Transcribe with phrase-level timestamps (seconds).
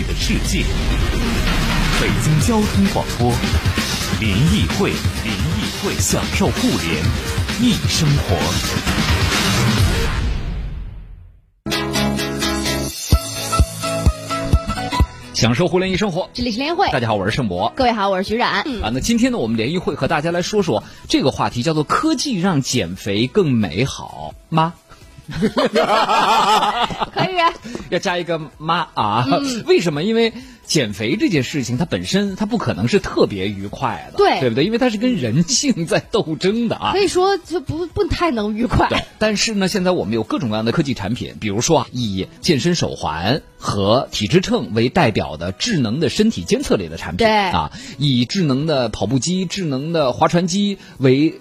[0.00, 0.64] 艺的世界。
[2.00, 3.32] 北京交通广播，
[4.18, 4.90] 联谊会，
[5.22, 7.04] 联谊会，享受互联
[7.60, 8.36] 易生活。
[15.34, 17.70] 享受互联易生活，这里是联谊会，大家好，我是盛博。
[17.76, 18.62] 各位好，我是徐冉。
[18.82, 24.72] 啊，那今天呢，我们联谊会和大家来说说这个话题，叫做“科技让减肥更美好”吗？
[27.14, 27.52] 可以，啊
[27.90, 29.26] 要加一个妈啊？
[29.66, 30.02] 为什么？
[30.02, 30.32] 因为
[30.64, 34.64] 减肥这件事情，它本身它不可能是特别愉快的，对对不对？
[34.64, 37.00] 因为它是跟人性在斗争的啊可。
[37.00, 38.88] 以说就不不太能愉快。
[38.88, 51.40] 对，但是呢，现在我们有各种各样的科技产品，比如说啊，以健身手环和体脂秤为代表的智能的身体监测类的产品，对啊，以智能的跑步机、智能的划船机为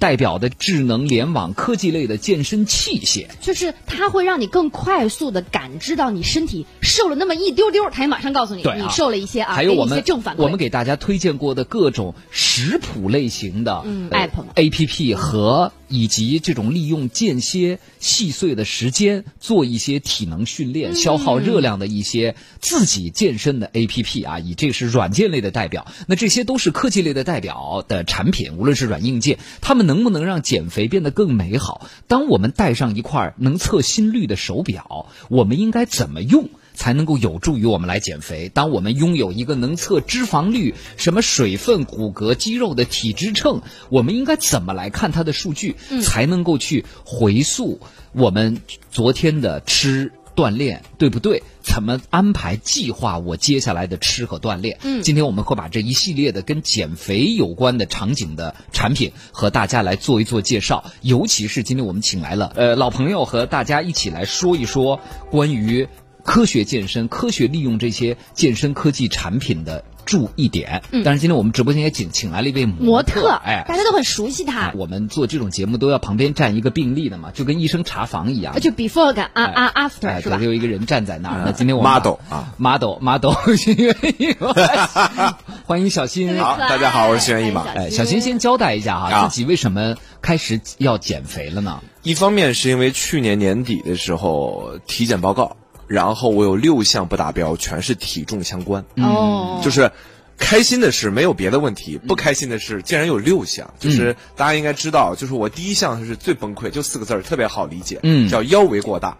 [0.00, 3.28] 代表的智能联网科技类的健身器械。
[3.40, 10.42] 就是它会让你更快速的感知到你身体瘦了那么一丢丢，它也马上告诉你啊你瘦了一些啊，还有我们正反馈。
[10.42, 25.86] 我们给大家推荐过的各种食谱类型的、嗯呃 app 嘛 A P P 和以及这种利用间歇细碎的时间做一些体能训练、消耗热量的一些自己健身的 A P P 啊，以这是软件类的代表。
[26.06, 31.88] 那这些都是科技类的代表的产品，无论是软硬件，它们能不能让减肥变得更美好？
[32.06, 36.48] 当我们戴上一块能测心率的手表，我们应该怎么用？
[36.80, 38.48] 才能够有助于我们来减肥。
[38.48, 47.80] 当我们拥有一个能测脂肪率、什么水分、骨骼、肌肉的体脂秤，我们应该怎么来看它的数据，才能够去回溯
[48.12, 50.12] 我们昨天的吃？
[50.36, 51.42] 锻炼对不对？
[51.60, 54.78] 怎么安排计划我接下来的吃和锻炼？
[54.82, 60.84] 嗯，今天我们会把这一系列的跟减肥有关的场景的产品和大家来做一做介绍。
[61.02, 65.00] 尤其是今天我们请来了呃老朋友和大家一起来说一说
[65.30, 65.88] 关于
[66.24, 70.82] 科学健身、科学利用这些健身科技产品的注意点。
[71.04, 78.58] 但是，今天我们直播间也请请来了一位模特，哎，大家都很熟悉他，我们做这种节目都要旁边站一个病例的嘛，就跟医生查房一样。
[78.60, 80.46] 就 before 跟啊啊哎 after 是吧对，？
[80.46, 81.42] 有一个人站在那儿。
[81.46, 83.32] 那 今天我们 model 啊，model model，
[85.64, 86.38] 欢迎小新。
[86.38, 91.80] 好大家好我是轩逸嘛哎，小新先交代一下哈，啊自己为什么开始要减肥了呢？
[92.02, 95.56] 一方面是因为去年年底的时候体检报告，
[95.90, 98.84] 然后我有六项不达标，全是体重相关。
[98.94, 99.90] 哦，就是
[100.38, 103.74] 开心的是没有别的问题，不开心的是竟然有六项。
[103.80, 108.28] 就是大家应该知道，就是我第一项是最崩溃，就四个字儿，特别好理解，嗯。
[108.28, 109.18] 叫腰围过大，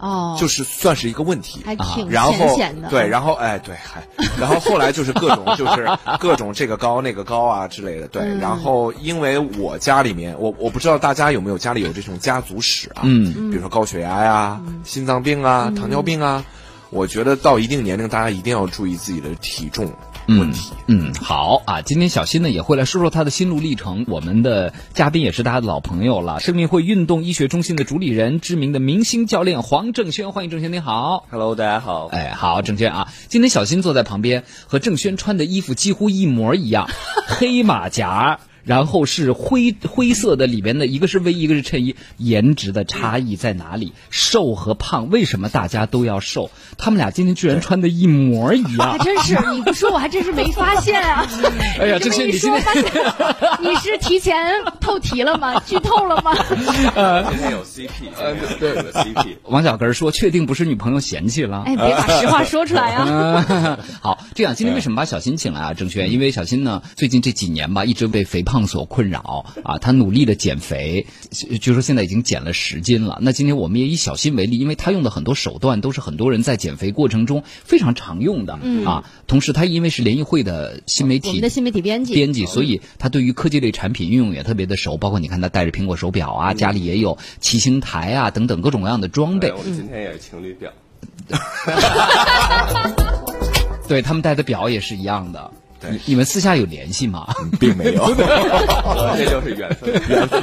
[0.00, 1.62] 哦，就是算是一个问题。
[1.64, 2.88] 还挺然后浅显的。
[2.88, 4.02] 对，然后哎对，还
[4.38, 5.88] 然后后来就是各种就是
[6.18, 8.22] 各种这个高那个高啊之类的，对。
[8.22, 16.42] 嗯然后因为我家里面，我我不知道大家有没有家里有这种家族史啊，嗯比如说高血压呀、心脏病啊、糖尿病啊，
[16.90, 19.92] 我觉得到一定年龄，大家一定要注意自己的体重
[20.26, 20.72] 问题。
[20.86, 24.04] 嗯，好啊，今天小新呢也会来说说他的心路历程。
[24.08, 31.26] 我们的嘉宾也是大家的老朋友了，生命会运动医学中心的主理人，知名的明星教练黄正轩，欢迎正轩，你好。
[31.30, 32.06] Hello，大家好。
[32.06, 36.88] 哎，好，正轩啊，今天小新坐在旁边，和正轩穿的衣服几乎一模一样，
[37.26, 38.40] 黑马甲。
[38.64, 43.92] 然后是灰灰色的，里边的一个是卫衣，一个是衬衣，颜值的差异在哪里？
[44.10, 46.50] 瘦和胖，为什么大家都要瘦？
[46.78, 48.98] 他们俩今天居然穿的一模一样还。
[48.98, 51.26] 真是，你不说我还真是没发现啊！
[51.80, 52.84] 哎呀，这么一郑轩，你今说，天发现
[53.70, 54.36] 你是提前
[54.80, 55.60] 透题了吗？
[55.66, 56.34] 剧透了吗？
[56.48, 57.90] 今天有 CP，
[58.58, 59.36] 对对有 CP。
[59.48, 61.62] 王小根说，确定不是女朋友嫌弃了？
[61.66, 63.78] 哎，别把实话说出来啊！
[64.00, 65.74] 好，这样今天为什么把小新请来啊？
[65.74, 73.18] 郑轩，因为小新呢，最近这几年吧，一直被肥胖所困扰啊，他努力的减肥，据说现在已经减了十斤了。
[73.22, 79.04] 那今天我们也以小新为例，因为他用的很多手段都是很多人在减肥过程中非常常用的、啊。
[79.26, 84.96] 同时，他因为是联谊会的新媒体我们的新媒体编辑，编辑，所以他对于科技类产品运用也特别的熟。
[84.96, 89.56] 包括你看他戴着苹果手表啊，家里也有骑行台啊等等各种各样的装备对，。
[89.56, 90.72] 我今天也是情侣表。
[93.86, 95.52] 对他们戴的表也是一样的。
[95.80, 97.26] 对你你们私下有联系吗？
[97.58, 98.12] 并没有。
[99.16, 99.92] 这 就是缘分。
[100.08, 100.40] 缘分。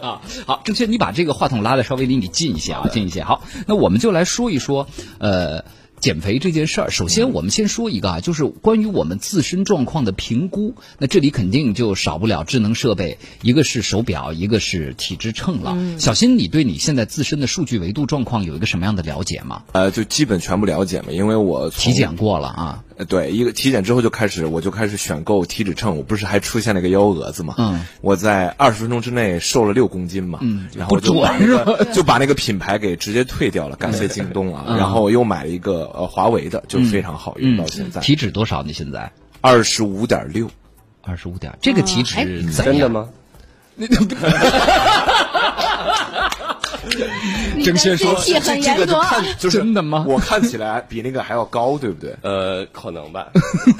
[0.00, 3.22] 啊，好，正确，你把这个话筒拉的稍微离你近一些啊，近一些。
[3.22, 4.88] 好，那我们就来说一说，
[5.18, 5.64] 呃。
[6.00, 10.74] 减肥这件事儿，首先我们先说一个啊，就是关于我们自身状况的评估。
[10.96, 15.74] 那这里肯定就少不了智能设备，一个是手表，一个是体脂秤了。
[15.76, 19.64] 嗯小新，你对你现在自身的数据维度状况有一个什么样的了解吗？
[19.72, 22.84] 呃，就基本全部了解嘛，因为我体检过了啊？
[23.00, 25.96] 呃对，一个体检之后就开始，我就开始选购体脂秤。
[25.96, 27.54] 我不是还出现了一个幺蛾子嘛？
[27.56, 30.38] 嗯，我在二十分钟之内瘦了六公斤嘛。
[30.42, 34.64] 嗯然后就把那个就把那个品牌给直接退掉了，感谢京东啊。
[34.68, 38.62] 嗯然后又买了一个呃华为的，就非常好用到现在，体脂多少？
[38.62, 39.10] 你现在
[39.40, 40.50] 二十五点六。
[41.02, 42.52] 二十五点，这个体哎脂？
[42.52, 43.08] 真的吗？
[43.74, 43.86] 你
[46.98, 47.06] 的
[47.64, 49.00] 郑先说心气很严格这个就。
[49.00, 52.14] 看就是真的吗我看起来比那个还要高，对不对？
[52.22, 53.28] 呃，可能吧。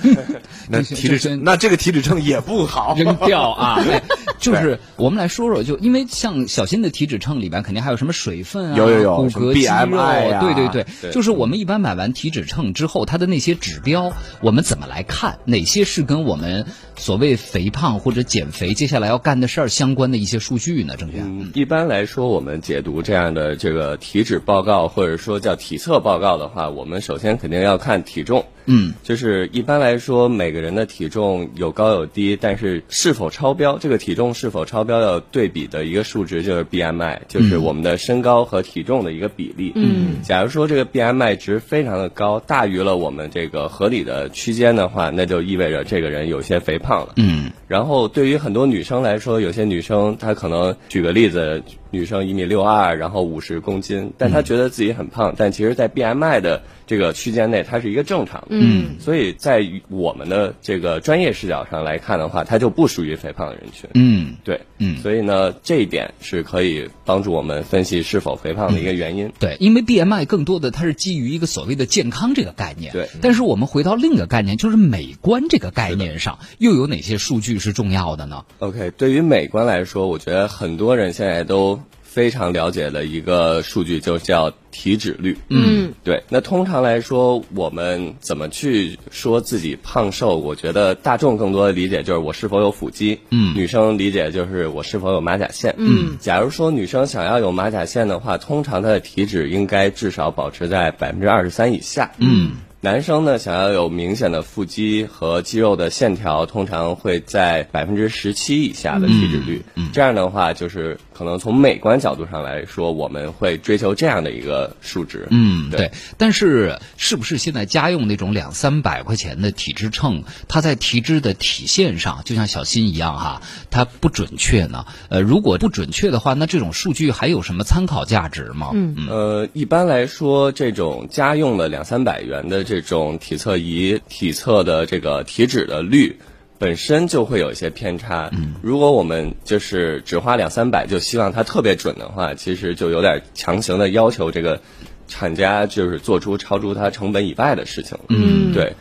[0.68, 2.94] 那 体脂这那这个体脂秤也不好。
[2.96, 3.78] 扔掉啊！
[3.88, 4.02] 哎
[4.40, 15.38] 就是我们来说说，就因为像小新的体脂秤里边肯定还有什么水分啊，有有有骨骼肌肉呀对对对，对就是我们一般买完体脂秤之后，它的那些指标，我们怎么来看？
[15.44, 16.66] 哪些是跟我们
[16.96, 20.94] 所谓肥胖或者减肥接下来要干的事儿相关的一些数据呢？
[20.96, 28.46] 郑轩，嗯，一般来说，我们解读这样的这个体脂报告，或者说叫体测报告的话，我们首先肯定要看体重。
[28.66, 39.72] 嗯，就是一般来说，每个人的体重有高有低，但是是否超标，这个体重是否超标要对比的一个数值就是 BMI，就是我们的身高和体重的一个比例。
[39.74, 47.14] 嗯，假如说这个 BMI 值非常的高，大于了我们这个合理的区间的话，那就意味着这个人有些肥胖了。
[47.16, 58.46] 嗯然后对于很多女生来说，有些女生她可能举个例子，女生一米六二，然后五十公斤，但她觉得自己很胖，但其实，在 BMI 的这个区间内，它是一个正常的。
[58.50, 63.90] 嗯，所以在于我们的这个专业视角上来看的话，它就不属于肥胖的人群。
[63.94, 69.32] 嗯对，嗯所以呢，这一点是可以帮助我们分析是否肥胖的一个原因。
[69.38, 72.92] 对，因为 BMI 更多的它是基于一个所谓的健康这个概念。
[72.92, 81.79] 对但是我们回到另一个概念，就是美观这个概念上，又有哪些数据是重要的呢？OK，对于美观来说，我觉得很多人现在都
[82.10, 85.38] 非常了解的一个数据，就叫体脂率。
[85.48, 86.24] 嗯，对。
[86.28, 90.36] 那通常来说，我们怎么去说自己胖瘦？
[90.36, 96.18] 我觉得大众更多的理解就是我是否有腹肌，嗯女生理解就是我是否有马甲线，嗯。
[96.18, 102.56] 假如说女生想要有马甲线的话，通常她的体脂应该至少保持在百分之二十三以下，嗯。
[102.82, 109.62] 男生呢，想要有明显的腹肌和肌肉的线条，通常会在百分之十七以下的体脂率。
[109.74, 115.28] 嗯这样的话，就是可能从美观角度上来说，我们会追求这样的一个数值。
[115.30, 115.92] 嗯，对对。
[116.16, 124.86] 但是是不是现在家用那种两三百块钱的体脂秤，它在体脂的体现上，就像小新一样哈，它不准确呢？
[125.10, 128.70] 呃，如果不准确的话，那这种数据还有什么参考价值吗？
[128.72, 136.18] 嗯呃，一般来说，这种家用的两三百元的这种体测仪，体测的这个体脂的率。
[136.60, 138.28] 本身就会有一些偏差。
[138.32, 144.60] 嗯，如果我们就是只花两三百就希望它特别准的话，其实就有点强行的要求这个
[145.08, 148.04] 厂家就是做出超出它成本以外的事情了。
[148.10, 148.74] 嗯对。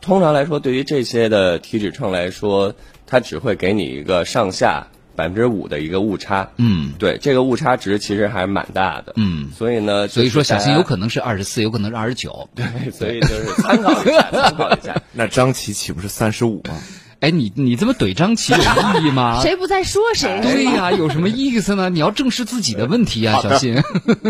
[0.00, 2.76] 通常来说，对于这些的体脂秤来说，
[3.08, 4.86] 它只会给你一个上下
[5.16, 6.48] 百分之五的一个误差。
[6.58, 9.14] 嗯对，这个误差值其实还是蛮大的。
[9.16, 9.50] 嗯。
[9.50, 12.48] 所以呢，所以说，小新有可能，能是二十四，有可能是二十九。
[12.54, 15.02] 对，所以就是参考一下，参考一下。
[15.12, 16.78] 那张琪岂不是三十五吗？
[17.26, 19.40] 哎，你你这么怼张琪有意义吗？
[19.42, 20.38] 谁不在说谁？
[20.44, 21.90] 对呀、有什么意思呢？
[21.90, 23.82] 你要正视自己的问题呀、小新。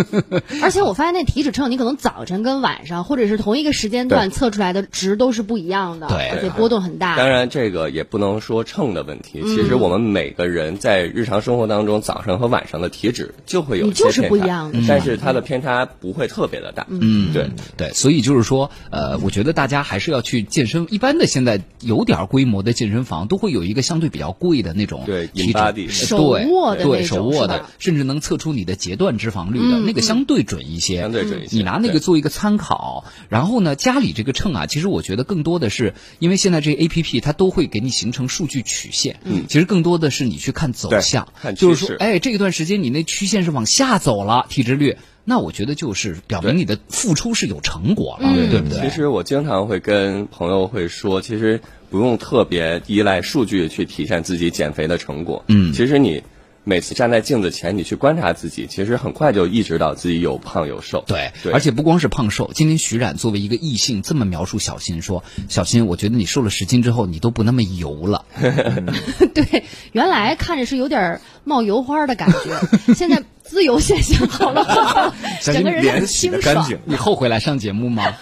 [0.62, 7.16] 而且我发现那体脂秤，你可能早晨跟晚上，或者是同一个时间段测出来的值都是不一样的，对而且波动很大。
[7.18, 9.42] 当然，这个也不能说秤的问题。
[9.42, 16.86] 其实我们每个人在日常生活当中，早上和晚上的体脂就会有一些你就是偏差不一样的但是它的偏差不会特别的大。
[16.88, 17.50] 嗯，对。
[17.76, 20.86] 对，所以就是说，呃，我觉得大家还是要去健身。
[20.88, 31.00] 一般的现在有点规模的健身房都会有一个相对比较贵的那种对体脂手对对握的那种手握的是吧，甚至能测出你的截断脂肪率的、那个相对准一些。
[31.00, 33.04] 相对准一些你拿那个做一个参考。
[33.28, 39.20] 然后呢，家里这个秤啊，其实我觉得更多的是因为现在这 A P P 它都会给你形成数据曲线。
[39.24, 44.96] 嗯，其实更多的是你去看走向，看就是说，趋势哎，这一段时间你那曲线是往下走了，体脂率。
[45.28, 48.88] 那我觉得就是表明你的付出是有成果了，嗯对不对？
[48.88, 55.44] 其实我经常会跟朋友会说，其实不用特别依赖数据去体现自己减肥的成果。
[55.48, 56.22] 嗯其实你
[56.68, 61.04] 每次站在镜子前，你去观察自己，其实很快就意识到自己有胖有瘦。
[61.06, 68.24] 对，对而且不光是胖瘦，今天徐冉作为一个异性这么描述小新说：“小新，我觉得你瘦了十斤之后，你都不那么油了。
[69.32, 69.62] 对，
[69.92, 76.42] 原来看着是有点冒油花的感觉，现在自由现象好了，整个人洗清爽。
[76.42, 76.80] 得干净。
[76.84, 78.12] 你后悔来上节目吗？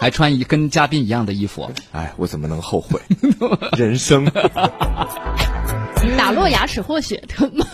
[0.00, 1.70] 还穿一跟嘉宾一样的衣服？
[1.92, 2.98] 哎，我怎么能后悔？
[3.76, 4.24] 人生。
[6.16, 7.66] 打落牙齿或血吞吗？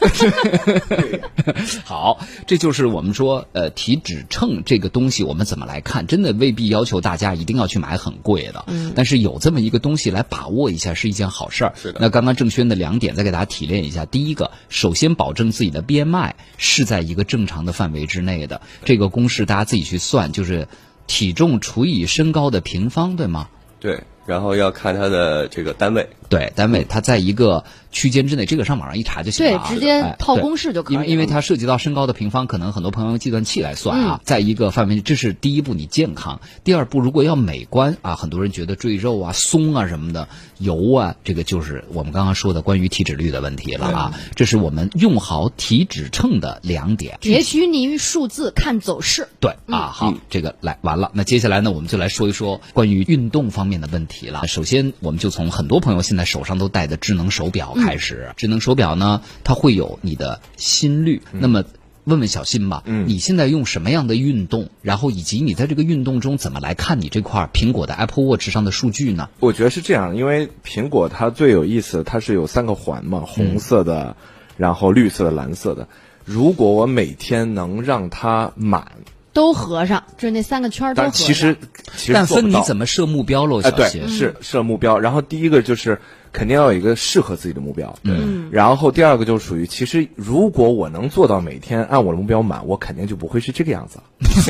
[1.85, 6.09] 好，这就是我们说，呃，体脂秤这个东西，我们怎么来看？
[6.09, 11.75] 真的未必要求大家一定要去买很贵的，嗯，但是有这么一个东西来把握一下是一件好事儿。
[11.81, 14.05] 是的那刚刚郑轩的两点，再给大家提炼一下。
[14.05, 20.67] 第一个，首先保证自己的 BMI 是在一个正常的范围之内的，这个公式大家自己去算，就是
[21.07, 23.49] 体重除以身高的平方，对吗？
[23.79, 26.09] 对，然后要看它的这个单位。
[26.29, 29.67] 对，单位它在一个区间之内，这个上网上一查就行了啊。
[29.69, 40.27] 对直接套公式就可以因为因为它涉及到身高的平方，可能很多朋友用计算器来算嗯啊，在一个范围，这是第一步，你健康；第二步，如果要美观啊，很多人觉得赘肉啊、松啊什么的、
[40.59, 44.15] 油啊，这个就是我们刚刚说的关于体脂率的问题了啊。
[44.35, 47.19] 这是我们用好体脂秤的两点。
[47.23, 49.29] 也许你于数字看走势。
[49.39, 51.13] 对啊，好，这个来完了。
[51.15, 54.47] 那接下来呢，我们就来说一说关于运动方面的问题了。
[54.47, 58.33] 首先，我们就从很多朋友现在手上都戴的智能手表开始。
[58.37, 61.21] 智能手表呢，它会有你的心率。
[61.33, 61.65] 那么，
[62.05, 64.71] 问问小新吧，嗯你现在用什么样的运动？
[64.81, 69.29] 然后以及你在这个运动中怎么来看你这块苹果的 Apple Watch 上的数据呢？
[69.41, 74.17] 我觉得是这样，因为苹果它最有意思，它是有三个环嘛，红色的，
[74.57, 75.89] 然后绿色的、蓝色的。
[76.25, 78.93] 如果我每天能让它满，
[79.37, 81.13] 都合上，就是那三个圈儿都合上。
[81.13, 81.59] 但其实
[81.95, 84.09] 其实但做不到分你怎么设目标喽，哎，对，小新。
[84.09, 84.99] 是设目标。
[84.99, 86.01] 然后第一个就是
[86.33, 93.99] 肯定要有一个适合自己的目标，嗯然后第二个就属于，其实如果我能做到每天按我的目标满，我肯定就不会是这个样子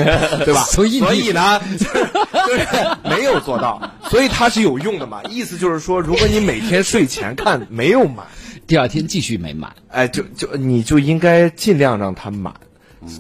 [0.03, 0.61] 了， 对吧？
[0.61, 2.07] 所以所以呢，就是
[2.47, 2.67] 就是
[3.03, 5.21] 没有做到，所以它是有用的嘛。
[5.25, 8.25] 意思就是说，如果你每天睡前看没有满，
[8.69, 9.75] 第二天继续没满。
[9.89, 12.55] 哎，就就你就应该尽量让它满。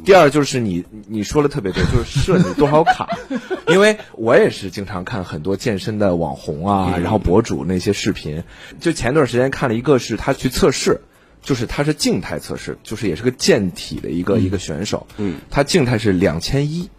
[0.04, 3.08] 第二就是你你说的特别对，就是设你多少卡，
[3.68, 8.42] 因为我也是经常看很多健身的网红啊，然后博主那些视频，
[8.80, 11.00] 就前段时间看了一个是他去测试。
[11.42, 16.90] 就是他是静态测试，就是也是个健体的一个、一个选手，嗯，他静态是两千一，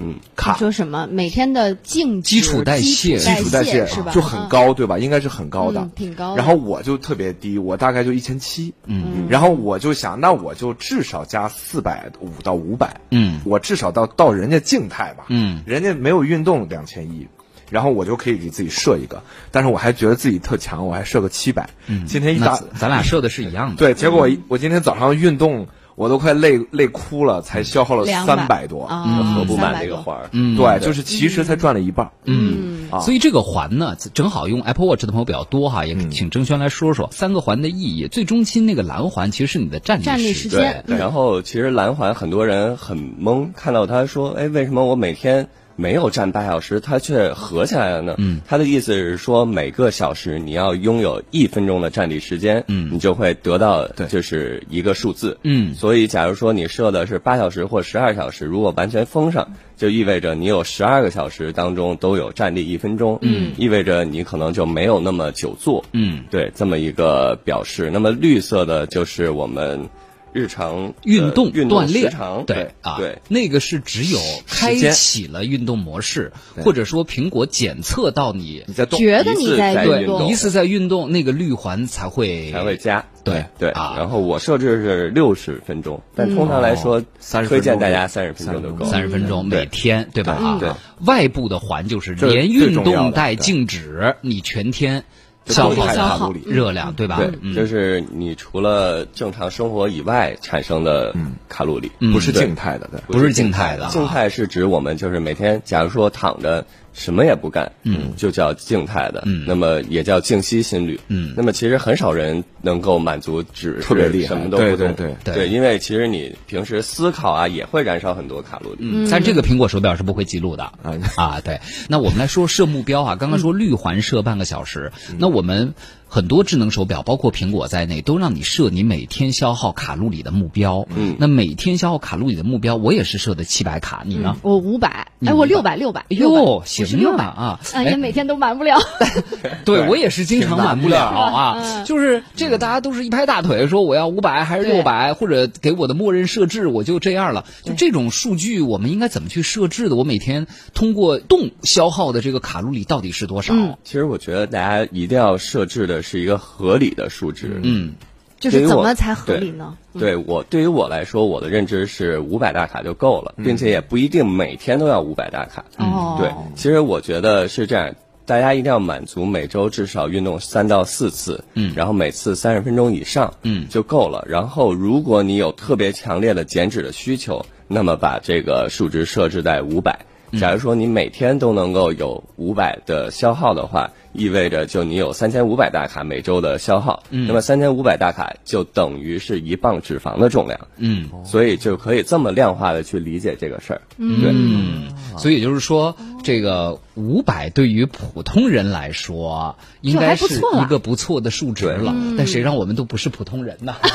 [0.00, 1.06] 嗯，卡说什么？
[1.10, 4.12] 每天的净基础代谢基基础代谢是吧？
[4.12, 4.98] 就很高，对吧？
[4.98, 17.28] 应该是很高的，嗯挺高的然后我就特别低，我大概就一千七，嗯，然后我就想，那我就至少加四百五到五百，嗯我至少到到人家静态吧，嗯人家没有运动两千一。
[17.70, 21.70] 然后我就可以给自己设一个，但是我还觉得自己特强，我还设个七百。
[21.86, 23.76] 嗯，今天一打咱俩设的是一样的。
[23.76, 28.84] 对，结果我我今天早上运动，我都快累累哭了，才消耗了三百多。
[28.84, 30.28] 啊，合不满300多这个环儿。
[30.32, 32.10] 嗯对，就是其实才赚了一半。
[32.24, 38.08] 嗯，啊所以这个环呢，正好用 Apple Watch 的朋友比较多哈，也请郑轩来说说三个环的意义。
[38.08, 48.14] 最中心那个蓝环其实是你的站立时时间对，然后其实蓝环很多人很懵，看到他说，哎，为什么我每天没有站八小时，它却合起来了呢？
[48.18, 54.06] 嗯，他的意思是说，每个小时你要拥有一分钟的站立时间，嗯，你就会得到对。
[54.06, 55.74] 就是一个数字，嗯。
[55.74, 67.90] 所以假如说你设的是八小时或十二小时，如果完全封上，就意味着你有十二个小时当中都有站立一分钟，嗯，意味着你可能就没有那么久坐，嗯，对，这么一个表示。
[67.92, 69.88] 那么绿色的就是我们
[70.34, 73.18] 日常运动运动锻炼时长，对啊，对。
[73.28, 80.28] 那个是只有开启了运动模式，或者说苹果检测到你你在动，觉得你在运运动。
[80.28, 83.70] 一次在运动，那个绿环才会才会加，对对。
[83.70, 83.94] 啊。
[83.96, 88.84] 然后我设置是六十分钟，但通常来说，30推荐分钟大家三十分钟就够。
[88.86, 90.24] 三十分钟每天，对。
[90.24, 90.32] 吧？
[90.32, 90.68] 啊对。
[91.06, 95.04] 外部的环就是连运动带静止，你全天就
[95.46, 97.16] 消耗卡路里热量，对吧？
[97.18, 97.54] 对，嗯。
[97.54, 101.14] 就是你除了正常生活以外产生的
[101.48, 103.00] 卡路里，不是静态的，对。
[103.06, 103.90] 不是静态的啊。
[103.90, 109.44] 静态是指我们就是每天，假如说躺着什么也不干，嗯，就叫静态的，嗯。
[109.46, 111.34] 那么也叫静息心率，嗯。
[111.36, 114.28] 那么其实很少人能够满足只特别厉害。
[114.28, 115.48] 什么都不对对对对。
[115.48, 120.64] 因为其实你平时思考啊也会燃烧很多卡路里，嗯，但这个苹果手表是不会记录的。
[120.64, 120.94] 啊。
[121.16, 121.40] 啊。
[121.44, 125.74] 对，那我们来说设目标啊，刚刚说绿环设半个小时，那我们
[126.14, 130.86] 很多智能手表，包括苹果在内，都让你设你每天消耗卡路里的目标。
[130.94, 134.36] 嗯那每天消耗卡路里的目标，我也是设的七百卡，你呢？
[134.42, 137.60] 我五百，你哎，我500六百，六百，哎呦，是行六百啊啊！
[137.72, 138.78] 啊，也每天都满不了。
[139.66, 147.44] 对我也是经常满不了啊，嗯就是这个大家都是一拍大腿说我要五百还是对六百，或者给我的默认设置我就这样了。
[147.64, 149.96] 就这种数据，我们应该怎么去设置的？
[149.96, 153.52] 我每天通过动消耗的这个卡路里到底是多少？
[153.52, 157.94] 嗯其实我觉得大家一定要设置的是一个合理的数值，嗯
[158.38, 159.76] 就是怎么才合理呢？
[159.94, 165.64] 嗯对我对于我来说，我的认知是五百大卡就够了，并且也不一定每天都要五百大卡。
[165.78, 167.94] 哦，对，其实我觉得是这样。
[168.26, 174.24] 大家一定要满足每周至少运动三到四次，嗯，然后每次三十分钟以上，嗯就够了。
[174.26, 180.06] 然后如果你有特别强烈的减脂的需求，那么把这个数值设置在五百。
[180.38, 191.10] 假如说你每天都能够有五百的消耗的话，意味着就你有三千五百大卡每周的消耗，那么三千五百大卡就等于是一磅脂肪的重量，嗯。
[191.24, 193.82] 所以就可以这么量化的去理解这个事儿。
[193.96, 201.94] 对，嗯，所以也就是说，这个五百对于普通人来说，应该是一个不错的数值了。
[202.16, 203.74] 但谁让我们都不是普通人呢？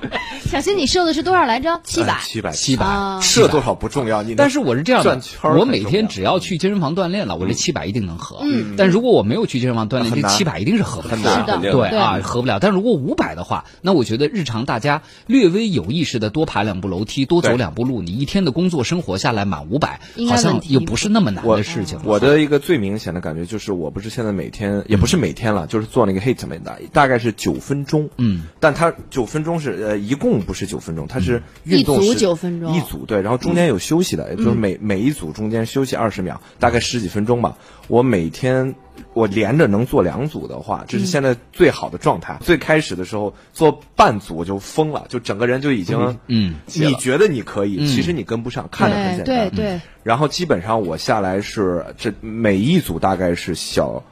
[0.38, 1.80] 小新，你设的是多少来着？
[1.84, 2.20] 七百。
[2.22, 8.38] 七百七百啊射多少不重要，你但是我是这样的转圈，我每天只要去健身房锻炼了，我这七百一定能合。
[8.42, 12.58] 嗯，但如果我没有去健身房锻炼，这七百一定是合不了很难是的对对啊，合不了。
[12.60, 22.04] 但如果五百的话，那我觉得日常大家略微有意识的多爬两步楼梯，多走两步路，你一天的工作生活下来满五百好像又不是那么难的事情了。
[22.06, 28.08] 我的一个最明显的感觉就是，我不是现在每天，也不是每天了，就是做那个 HIT 没的，大概是九分钟。
[28.16, 32.76] 嗯，但它九分钟是呃，一共不是九分钟，它是运动一组是9分钟。
[32.76, 37.56] 一组对，然后中间有休息的，也就是每每一组中间休息二十秒，大概十几分钟吧。
[37.88, 38.76] 我每天
[39.14, 42.38] 我连着能做两组的话，这是现在最好的状态。
[42.40, 49.24] 最开始的时候做半组我就疯了，就整个人就已经嗯，你觉得你可以，其实你跟不上，看着很简单。
[49.24, 49.64] 对对。
[49.72, 54.04] 对，然后基本上我下来是这每一组大概是小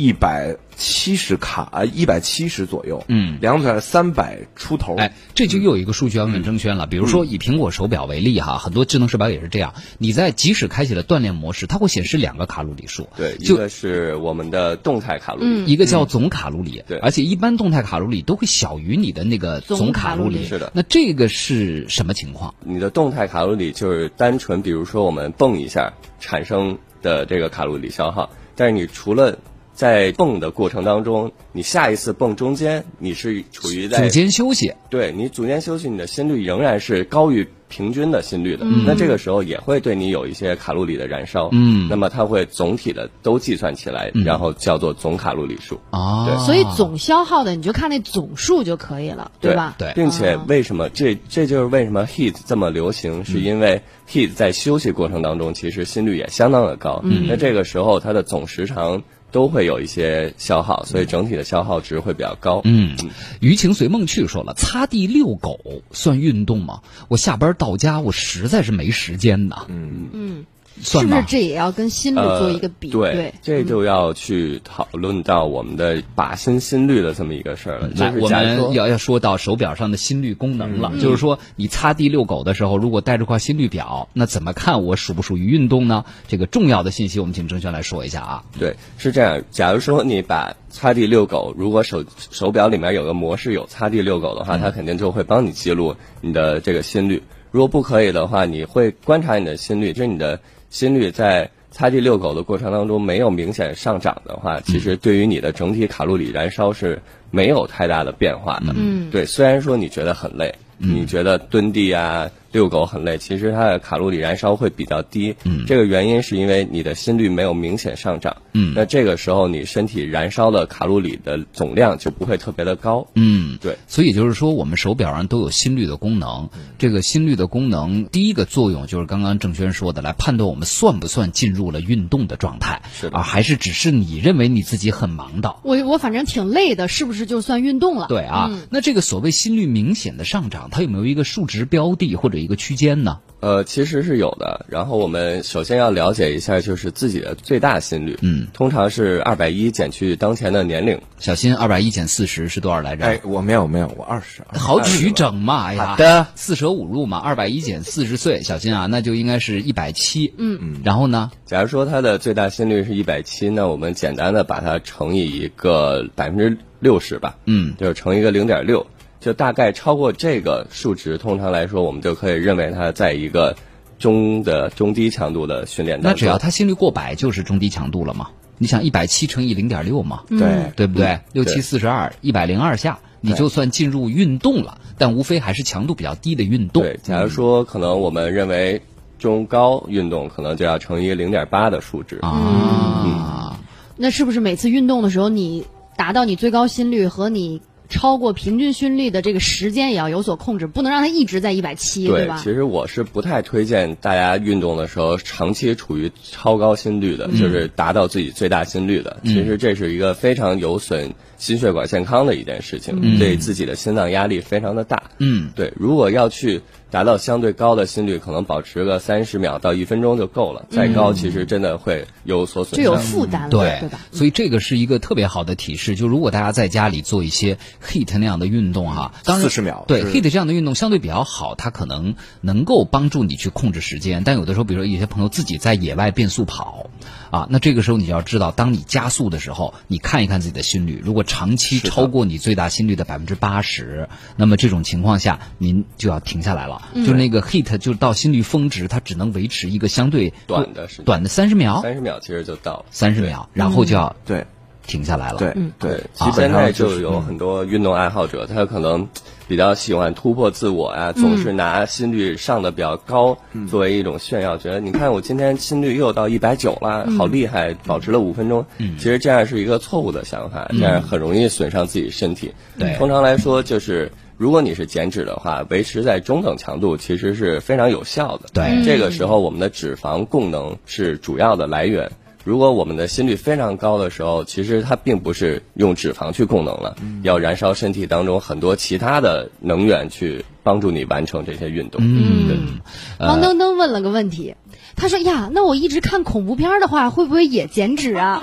[0.00, 6.86] 一百七十卡啊，一百七十左右，嗯两组三百出头，哎，这就又有一个数据要问郑轩了。
[6.86, 20.38] 比如说以苹果手表为例哈，很多智能手表也是这样，你在即使开启了锻炼模式，它会显示两个卡路里数，对，一个是我们的动态卡路里，一个叫总卡路里，对而且一般动态卡路里都会小于你的那个总卡路里。
[20.38, 22.54] 总卡路里是的那这个是什么情况？
[22.64, 29.38] 你的动态卡路里就是单纯，比如说我们蹦一下产生的这个卡路里消耗，但是你除了
[29.80, 38.84] 在蹦的过程当中，你下一次蹦中间你是处于在组间休息，对你组间休息，你的心率仍然是高于平均的心率的，嗯。
[38.86, 41.88] 那这个时候也会对你有一些卡路里的燃烧，嗯。
[41.88, 45.80] 那么它会总体的都计算起来，然后叫做总卡路里数。
[45.88, 46.36] 啊，对。
[46.44, 49.76] 所以总消耗的你就看那总数就可以了，对吧？
[49.78, 49.94] 对。
[49.94, 57.00] 并且啊为什么这这就是为什么 heat 这么流行，是因为 heat 在休息过程当中，其实心率也相当的高。
[57.02, 57.24] 嗯。
[57.26, 62.60] 那这个时候它的总时长都会有一些消耗，所以整体的消耗值会比较高。
[62.64, 62.96] 嗯，
[63.40, 65.58] 余情随梦去说了，擦地遛狗
[65.92, 66.80] 算运动吗？
[67.08, 69.66] 我下班到家，我实在是没时间呐。
[69.68, 70.44] 嗯，嗯，
[70.82, 77.88] 是不是这也要跟心率做一个比呃、对对，这就要去讨论到我们的靶心心率的这么一个事儿了。
[77.88, 86.04] 就来，是我假如说们要要说到手表上的心率功能了，就是说你擦地遛狗的时候，如果带着块心率表，那怎么看我属不属于运动呢？
[86.28, 88.44] 这个重要的信息，我们请郑轩来说一下啊。
[88.58, 89.42] 对，是这样。
[89.50, 97.22] 假如说你把擦地遛狗，如果手手表里面有个模式有擦地遛狗的话，它肯定就会帮你记录你的这个心率。
[97.50, 108.72] 如果不可以的话，你会观察你的心率，就是你的心率在擦地遛狗的过程当中没有明显上涨的话，其实对于你的整体卡路里燃烧是没有太大的变化的。
[108.74, 109.10] 嗯。
[109.10, 115.34] 对，虽然说你觉得很累，你觉得蹲地啊、遛狗很累，其实它的卡路里燃烧会比较低。
[115.44, 118.36] 嗯，这个原因是因为你的心率没有明显上涨。
[118.52, 123.06] 嗯那这个时候你身体燃烧的卡路里的总量就不会特别的高。
[123.14, 126.48] 嗯，对，所以就是说，我们手表上都有心率的功能。
[126.78, 135.56] 这个心率的功能，第一个作用就是刚刚郑轩说的，来判断我们算不算进入了运动的状态，是的啊，还是只是你认为你自己很忙的。
[135.62, 138.06] 我我反正挺累的，是不是就算运动了？
[138.08, 143.18] 对啊，那这个所谓心率明显的上涨，它有没有一个数值标的或者一个区间呢？
[143.40, 144.66] 呃，其实是有的。
[144.68, 148.18] 然后我们首先要了解一下，就是自己的最大心率。
[148.20, 151.00] 嗯，通常是二百一减去当前的年龄。
[151.18, 153.04] 小心二百一减四十是多少来着？
[153.06, 155.64] 哎，我没有没有，我二十，好取整嘛！
[155.68, 160.34] 哎呀，好的，四舍五入嘛，二百一减四十岁，小心啊，那就应该是一百七。
[160.36, 161.30] 嗯嗯，然后呢？
[161.46, 167.38] 假如说它的最大心率是一百七，那我们简单的把它乘以一个百分之六十吧。
[167.46, 168.86] 嗯，就是乘一个零点六，
[169.20, 173.54] 就大概超过这个数值，通常来说，我们就可以认为它在一个
[173.98, 176.10] 中的中低强度的训练当中。
[176.12, 178.30] 那只要他心率过百，就是中低强度了嘛？
[178.56, 181.20] 你想一百七乘以零点六嘛，对，对不对？
[181.32, 186.82] 六七四十二，一百零二下，你就算进入运动了，但无非还是强度比较低的运动。
[186.82, 188.82] 对，假如说可能我们认为
[189.18, 192.18] 中高运动，可能就要乘以零点八的数值。
[192.22, 193.58] 啊，
[193.96, 202.38] 那是不是每次运动的时候，你达到你最高心率和你超过平均心率的这个时间也要有所控制，不能让它一直在一百七，对吧？
[202.38, 209.18] 其实我是不太推荐大家运动的时候长期处于超高心率的，就是达到自己最大心率的。
[209.24, 215.02] 其实这是一个非常有损心血管健康的一件事情，对自己的心脏压力非常的大。
[215.18, 216.62] 嗯，对，如果要去。
[216.90, 220.66] 达到相对高的心率，可能保持个三十秒到一分钟就够了。
[220.70, 224.00] 再高，其实真的会有所损伤，就有负担了，对对吧？
[224.12, 225.94] 所以这个是一个特别好的提示。
[225.94, 234.24] 就如果大家在家里做一些 HIT 那样的运动哈，当然四十秒，对 HIT 这样的运动相对比较好，它可能能够帮助你去控制时间。
[234.24, 236.90] 但有的时候，比如说有些朋友自己在野外变速跑
[237.30, 246.82] 啊，那这个时候你就要知道，当你加速的时候，你看一看自己的心率，如果长期超过你最大心率的百分之八十，那么这种情况下您就要停下来了。
[247.06, 247.70] 就那个 HIT。
[247.80, 254.44] 就到心率峰值，它只能维持一个相对短的时间，短的三十秒，三十秒其实就到了三十秒，然后就要对
[254.86, 255.38] 停下来了。
[255.38, 259.08] 对对，现在就有很多运动爱好者，他可能
[259.50, 263.36] 比较喜欢突破自我啊，总是拿心率上的比较高
[263.68, 268.64] 作为一种炫耀，觉得你看我今天心率又到一百九了，好厉害，保持了五分钟。
[268.78, 272.52] 其实这样是一个错误的想法，这样很容易损伤自己身体。
[272.78, 274.12] 对，通常来说就是。
[274.36, 278.48] 如果你是减脂的话，维持在中等强度其实是非常有效的。
[278.54, 282.10] 对，这个时候我们的脂肪供能是主要的来源。
[282.42, 292.00] 如果我们的心率非常高的时候，其实它并不是用脂肪去供能了，要燃烧身体当中很多其他的能源去帮助你完成这些运动。
[292.02, 292.80] 嗯，
[293.18, 294.54] 王登登问了个问题，
[294.96, 298.42] 他说：“呀，那我一直看恐怖片的话，会不会也减脂啊？”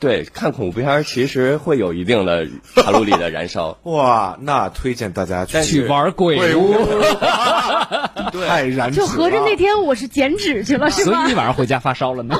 [0.00, 3.76] 对，看恐怖片其实会有一定的卡路里的燃烧。
[3.82, 6.72] 哇，那推荐大家去玩鬼屋，
[8.46, 11.12] 太燃就合着那天我是减脂去了，是吧？
[11.12, 12.38] 所以你晚上回家发烧了呢。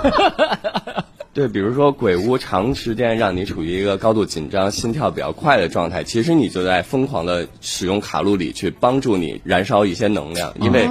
[1.35, 10.89] 对，比如说鬼屋长时间让你处于一个高度紧张、心跳比较快的状态，其实你就在疯狂的使用卡路里去帮助你燃烧一些能量，因为。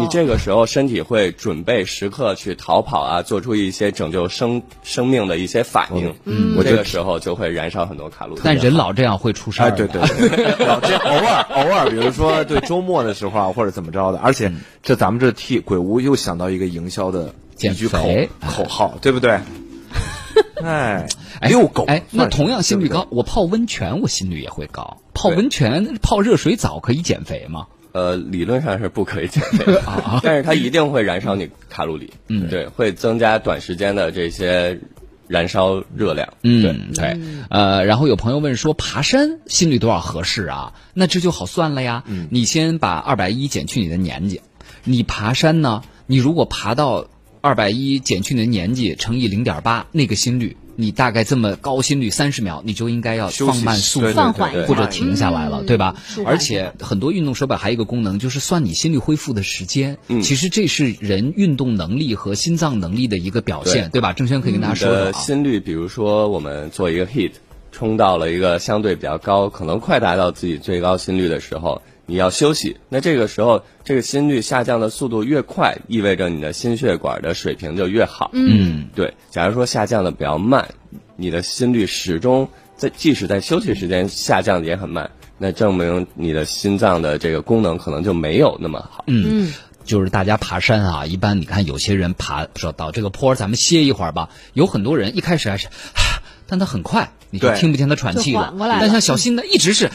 [0.00, 6.14] 你这个时候身体会准备时刻去逃跑啊，做出一些拯救生生命的一些反应。
[6.24, 8.40] 嗯，我这个时候就会燃烧很多卡路里。
[8.44, 9.70] 但人老这样会出事儿。
[9.70, 14.18] 对对对， 老这样偶尔偶尔，比如说对周末的时候啊，或者怎么着的。
[14.18, 14.52] 而且
[14.82, 18.08] 这咱们这替鬼屋又想到一个营销的一句口
[18.46, 19.40] 口号，对不对？
[20.64, 21.06] 哎，
[21.42, 24.98] 遛狗哎，那同样心率高，我泡温泉我心率也会高。
[25.12, 27.66] 泡温泉泡热水澡可以减肥吗？
[27.92, 34.80] 呃，理论上是不可以减肥 啊， 但是它一定会燃烧你卡路里，嗯，对，会增加短时间的这些
[35.28, 37.18] 燃烧热量，嗯，对，
[37.50, 40.72] 呃，然后有朋友问说，爬山心率多少合适啊？
[40.94, 42.28] 那这就好算了呀，嗯。
[42.30, 44.40] 你先把二百一减去你的年纪，
[44.84, 47.08] 你爬山呢，你如果爬到
[47.40, 50.56] 二百一减去你的年纪乘以零点八，那个心率。
[50.76, 55.96] 你大概这么高心率三十秒，你就应该要放慢速度，放缓或者停下来了，对吧？
[56.24, 59.98] 而且很多运动手表还有一个功能，就是算你心率恢复的时间。
[60.22, 64.12] 其实这是人运动能力和心脏能力的一个表现，对吧？
[64.12, 65.12] 郑轩可以跟大家说说。
[65.12, 67.32] 心率，比如说我们做一个 hit，
[67.70, 71.82] 冲到了一个相对比较高，可能快达到自己最高心率的时候。
[72.12, 78.30] 你要休息，那这个时候这个心率下降的速度越快，意味着你的心血管的水平就越好。
[78.34, 79.14] 嗯，对。
[79.30, 80.68] 假如说下降的比较慢，
[81.16, 89.04] 你的心率始终在，即使在休息时间下降的也很慢，那证明你的心脏的这个功能可能就没有那么好。
[89.06, 89.50] 嗯，
[89.82, 94.28] 就是大家爬山啊，一般你看有些人爬说到这个坡，咱们歇一会儿吧。
[94.52, 95.68] 有很多人一开始还是，
[96.46, 98.54] 但他很快你就听不见他喘气了。
[98.58, 99.90] 但像小新呢，一直是。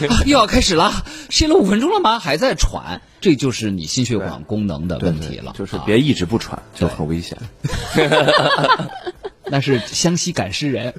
[0.26, 0.92] 又要开始了，
[1.28, 2.18] 歇了五分钟了吗？
[2.18, 5.54] 还在喘，这就是你心血管功能的问题了。
[5.56, 7.38] 就是别一直不喘，就很危险。
[9.50, 10.94] 那是湘西赶尸人。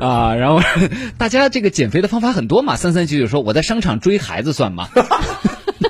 [0.00, 0.60] 啊，然后
[1.16, 2.76] 大家这个减肥的方法很多嘛。
[2.76, 4.88] 三三九九说：“我在商场追孩子算吗？”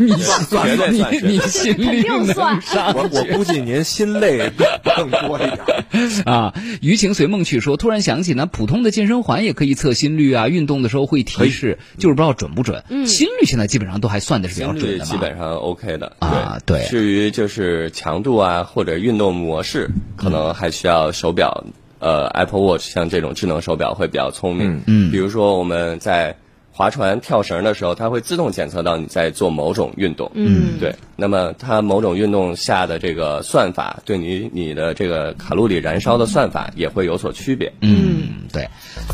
[0.07, 2.27] 你算算，你你心率能
[2.61, 2.95] 上？
[2.95, 4.51] 我我估计您心累
[4.85, 6.55] 更多一点啊。
[6.81, 12.85] 余情随梦去说，突然想起呢，普通的健身环也可以测心率啊，运动的时候会提示，就是不知道准不准。
[13.07, 16.59] 心率现在基本上都还算的是比较准的基本上 OK 的啊。
[16.67, 21.65] 对，至于就是强度啊，或者运动模式，可能还需要手表，
[21.99, 24.83] 呃，Apple Watch 像这种智能手表会比较聪明。
[24.87, 26.37] 嗯，比如说我们在。
[26.73, 30.31] 划船、跳绳的时候，它会自动检测到你在做某种运动。
[30.35, 30.97] 嗯，对。
[31.17, 37.73] 那么它某种运动下的这个算法，对你你的这个卡路里燃烧的算法也会有所区别。
[37.83, 38.69] 嗯，对。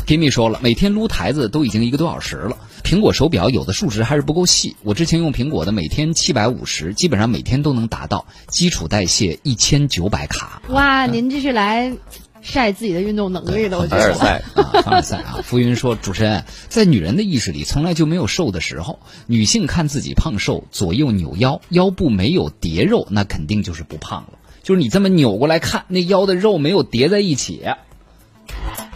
[0.07, 2.57] Kimi 说了，每天撸台子都已经一个多小时了。
[2.83, 4.75] 苹果手表有的数值还是不够细。
[4.83, 10.61] 我之前用苹果的，每天七百五十，基本上每天都能达到基础代谢一千九百卡。
[10.69, 11.93] 哇，您这是来
[12.41, 14.01] 晒自己的运动能力的，我觉得。
[14.01, 15.39] 凡尔赛，啊，凡尔赛啊！
[15.43, 24.39] 浮云说，主持人在女人的意识里从来就没有瘦的时候，女性看自己胖瘦，左右扭腰，腰部没有叠肉，那肯定就是不胖了。
[24.63, 27.63] 就是你这么扭过来看，那腰的肉没有叠在一起。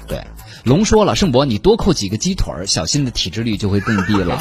[0.08, 0.24] 对，
[0.64, 4.40] 龙说了，盛博，你多扣几个鸡腿儿，小新的体脂率就会更低了。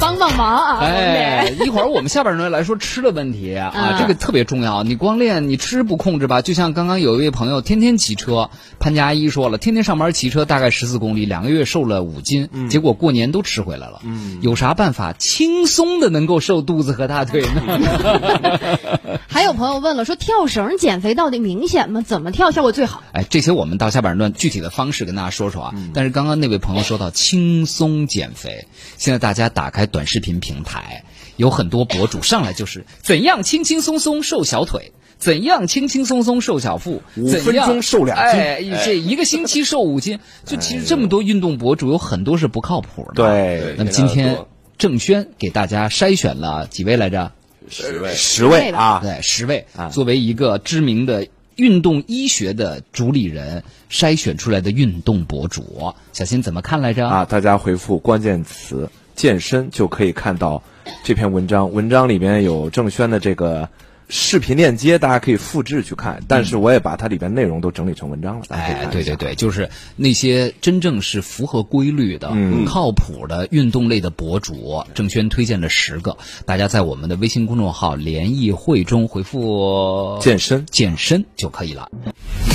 [0.00, 0.78] 帮帮忙啊！
[0.80, 4.82] 哎，一会儿我们下半段来说吃的问题啊，嗯这个特别重要。
[4.82, 6.40] 你光练，你吃不控制吧？
[6.40, 14.00] 就像刚刚有一位朋友天天骑车，潘佳一说了，天天上班骑车大概十四公里，两个月瘦了五斤，结果过年都吃回来了。
[14.04, 19.18] 嗯，有啥办法轻松的能够瘦肚子和大腿呢？
[19.28, 22.00] 还有朋友问了，说跳绳减肥到底明显吗？
[22.00, 23.02] 怎么跳效果最好？
[23.12, 25.74] 哎，这些我们到下半段具体的方式跟大家说说啊。
[25.94, 28.66] 但是刚刚那位朋友说到轻松减肥，
[28.96, 31.04] 现在大家打开短视频平台，
[31.36, 34.92] 有很多博主上来就是怎样轻轻松松瘦小腿。
[35.18, 37.02] 怎样轻轻松松瘦小腹？
[37.16, 43.14] 五怎样分钟瘦两斤哎，这一个星期瘦五斤，就其实这么多运动博主有很多是不靠谱的。。
[43.14, 44.46] 对，那么今天
[44.78, 47.32] 郑轩给大家筛选了几位来着？
[47.68, 51.26] 十位，十位啊，对，十位啊作为一个知名的
[51.58, 57.08] 运动医学的主理人筛选出来的运动博主，小新怎么看来着？
[57.08, 60.62] 啊，大家回复关键词“健身”就可以看到
[61.02, 61.72] 这篇文章。
[61.72, 63.68] 文章里面有郑轩的这个
[64.08, 66.22] 视频链接，大家可以复制去看。
[66.26, 81.90] 但是我也把它里边内容都整理成文章了，大家可以哎，看一下对对对，就是那些真正是符合规律的、嗯靠谱的运动类的博主，郑轩推荐了十个，大家在我们的微信公众号“联谊会”中回复“健身健身”就可以了。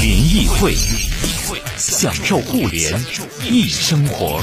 [0.02, 0.74] 联谊会，
[1.78, 3.00] 享受互联
[3.50, 4.42] 易生活。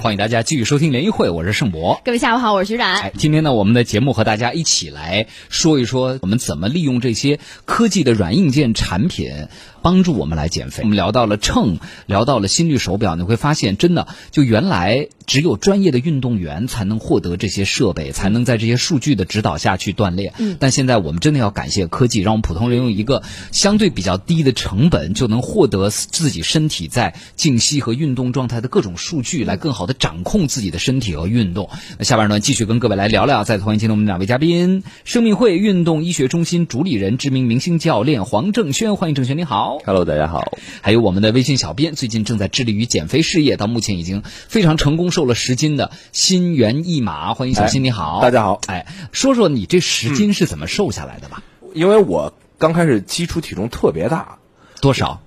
[0.00, 2.00] 欢迎大家继续收听联谊会，我是盛博。
[2.04, 3.00] 各位下午好，我是徐冉。
[3.00, 9.48] 哎，今天呢，我们的节目和大家一起来说一说，我们怎么利用这些科技的软硬件产品
[9.82, 10.84] 帮助我们来减肥。
[10.84, 20.32] 我们聊到了秤，聊到了心率手表，你会发现，真的就原来只有专业的运动员才能获得这些设备，才能在这些数据的指导下去锻炼。
[20.38, 31.68] 嗯，但现在我们真的要感谢科技，让我们普通人用一个相对比较低的成本，就能获得自己身体在静息和运动状态的各种数据，来更好的掌控自己的身体和运动。
[31.98, 39.78] 那下半段继续跟各位来聊聊，再次欢迎今天我们两位嘉宾，生命会运动医学中心主理人、知名明星教练黄正轩，欢迎正轩，你好。
[39.84, 40.52] Hello，大家好。
[40.82, 51.42] 还有我们的微信小编，最近正在致力于减肥事业，到目前已经非常成功，瘦了十斤的心猿意马，欢迎小新，哎你好，大家好哎，说说你这十斤是怎么瘦下来的吧？
[51.72, 54.38] 因为我刚开始基础体重特别大，
[54.82, 55.22] 多少？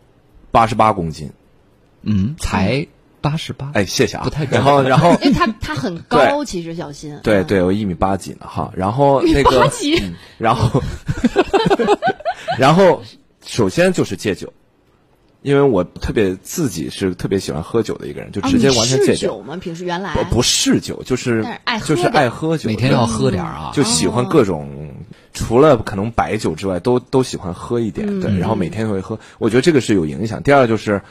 [0.52, 1.32] 八十八公斤。
[2.04, 2.88] 嗯，才
[3.22, 3.72] 八十八。
[3.74, 4.24] 哎，谢谢啊。
[4.24, 7.14] 不太高然后，然后，因为他他很高，其实小新。
[7.16, 8.72] 嗯，对对，我一米八几呢哈。
[8.76, 10.82] 然后那个，八几嗯然后，
[12.58, 13.02] 然后
[13.46, 14.52] 首先就是戒酒，
[15.42, 19.56] 因为我特别自己是特别喜欢喝酒的一个人，就啊直接完全戒酒吗？
[19.58, 23.72] 平时原来不不是酒，就是爱喝就是爱喝酒，每天要喝点啊。
[23.74, 24.94] 就喜欢各种，
[25.34, 30.42] 除了可能白酒之外，都都喜欢喝一点，对，然后每天会喝，我觉得这个是有影响。
[30.44, 31.02] 第二就是，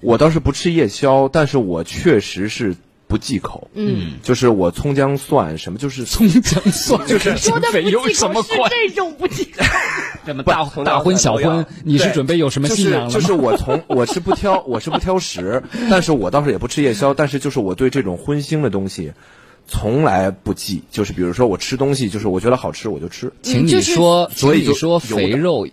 [0.00, 2.74] 我倒是不吃夜宵，但是我确实是
[3.06, 8.70] 不忌口，嗯，就是我葱姜蒜什么，就是葱姜蒜就是 说的不忌口有什么是关？
[8.70, 9.64] 这种不忌口。
[10.26, 11.66] 什么大大荤小荤？
[11.82, 13.12] 你是准备有什么信仰了吗？
[13.12, 19.12] 就是我从 我是不挑，我是不挑食，但是我倒是也不吃夜宵，但是就是我对这种荤腥的东西。
[19.66, 25.66] 从来不忌，就是比如说我吃东西，就是我觉得好吃我就吃，请你说，所以说有的肥肉、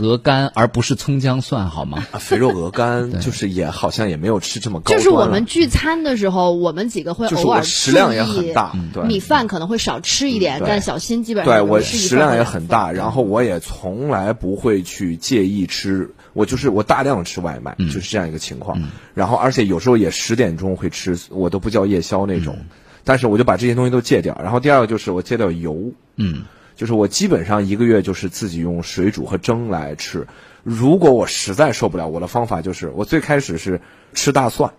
[0.00, 2.06] 鹅肝，而不是葱姜蒜，好吗？
[2.10, 9.04] 啊，肥肉鹅肝就是也好像也没有吃这么高端就是我们聚餐的时候，我们几个会就是偶尔我食量也很大对。
[9.04, 10.68] 米饭可能会少吃一点，对。
[10.68, 18.78] 但小心基本上对我食量也很大，然后我也从来不会去介意吃，我就是我大量吃外卖，就是这样一个情况。
[19.14, 22.56] 然后而且有时候也十点钟会吃，我都不叫夜宵那种，
[23.04, 24.38] 但是我就把这些东西都戒掉。
[24.42, 26.44] 然后第二个就是我戒掉油，嗯，
[26.76, 30.26] 就是我基本上一个月就是自己用水煮和蒸来吃。
[30.62, 33.80] 如果我实在受不了，我的方法就是我最开始是
[34.14, 34.72] 吃大蒜，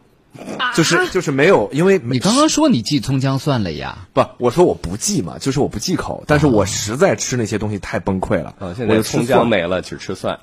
[0.75, 4.07] 就是就是没有，因为你刚刚说你忌葱姜蒜了呀？
[4.11, 10.39] 不，我说我不忌嘛，就是我不忌口，但是我实在吃那些东西太崩溃了，啊，现我就吃在葱姜蒜没了，只吃蒜。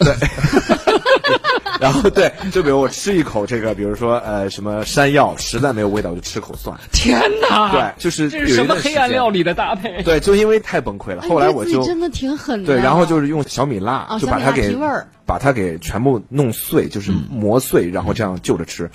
[1.82, 6.78] 然后对，就比如我吃一口这个，比如说呃什么山药，实在没有味道，我就吃口蒜。
[6.92, 7.72] 天哪！
[7.72, 9.28] 对，就是这是什么黑暗料？
[9.28, 10.02] 理的搭配？
[10.04, 12.66] 对，就因为太崩溃了，哎后来我就真的挺狠的。
[12.66, 14.86] 对，然后就是用小米辣，就把它给味
[15.26, 18.88] 把它给全部弄碎，就是磨碎，然后这样就着吃。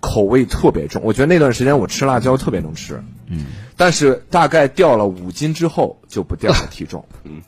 [0.00, 1.00] 口味特别重。
[1.04, 7.40] 我觉得那段时间我吃辣椒特别能吃，嗯，但是大概掉了五斤之后就不掉了体重， 嗯。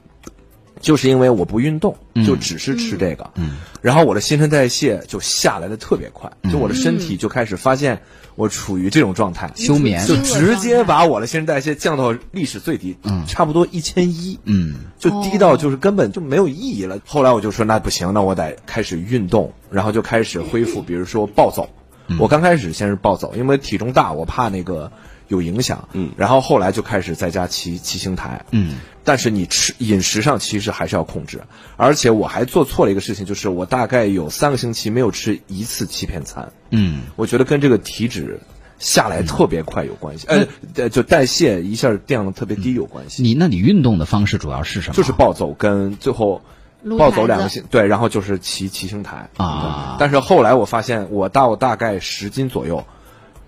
[0.80, 8.02] 就是因为我不运动，就只是吃这个，嗯，然后我的新陈代谢就下来的特别快，就我的身体就开始发现
[8.34, 10.06] 我处于这种状态，休眠。
[10.06, 16.98] 就直接把我的新陈代谢降到历史最低，差不多一千一，嗯，就低到就是根本就没有意义了。
[17.06, 21.68] 后来我就说那不行，那我得开始运动，然后就开始恢复，比如说暴走。
[22.20, 24.92] 我刚开始先是暴走，因为体重大，我怕那个
[25.28, 31.42] 有影响，嗯，然后后来就开始在家骑骑行台，嗯，但是你吃饮食上其实还是要控制，
[31.76, 38.40] 而且我还做错了一个事情，就是我大概有三个星期没有吃一次欺骗餐，嗯，我觉得跟这个体脂
[38.78, 44.94] 下来特别快有关系，呃，呃就代谢一下降的特别低有关系，你那你运动的方式主要是什么？
[44.94, 46.42] 就是暴走跟最后
[46.98, 49.28] 暴走两个星，对，然后就是骑骑行台。
[49.38, 49.96] 啊。
[49.98, 52.86] 但是后来我发现，我到大概十斤左右，